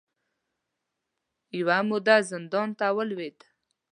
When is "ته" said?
2.79-2.87